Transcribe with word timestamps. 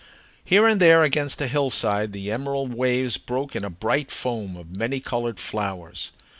Here 0.43 0.67
and 0.67 0.81
there 0.81 1.03
against 1.03 1.39
a 1.41 1.47
hillside 1.47 2.11
the 2.11 2.31
emerald 2.31 2.73
waves 2.73 3.17
broke 3.17 3.55
in 3.55 3.63
a 3.63 3.69
bright 3.69 4.09
foam 4.09 4.57
of 4.57 4.75
many 4.75 4.99
colored 4.99 5.37
flowers. 5.39 6.11